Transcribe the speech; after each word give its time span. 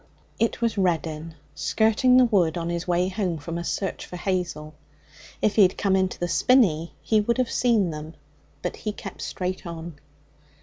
It 0.39 0.61
was 0.61 0.79
Reddin, 0.79 1.35
skirting 1.53 2.17
the 2.17 2.25
wood 2.25 2.57
on 2.57 2.69
his 2.69 2.87
way 2.87 3.07
home 3.07 3.37
from 3.37 3.59
a 3.59 3.63
search 3.63 4.03
for 4.03 4.15
Hazel. 4.17 4.73
If 5.43 5.57
he 5.57 5.61
had 5.61 5.77
come 5.77 5.95
into 5.95 6.17
the 6.17 6.27
spinney 6.27 6.95
he 7.03 7.21
would 7.21 7.37
have 7.37 7.51
seen 7.51 7.91
them, 7.91 8.15
but 8.63 8.77
he 8.77 8.93
kept 8.93 9.21
straight 9.21 9.63
on. 9.63 9.99